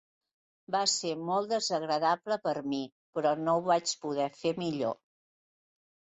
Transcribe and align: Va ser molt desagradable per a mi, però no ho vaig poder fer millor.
Va 0.75 0.79
ser 0.91 1.09
molt 1.25 1.49
desagradable 1.51 2.37
per 2.47 2.53
a 2.61 2.63
mi, 2.71 2.79
però 3.17 3.33
no 3.41 3.55
ho 3.59 3.61
vaig 3.67 3.93
poder 4.05 4.27
fer 4.39 4.55
millor. 4.63 4.97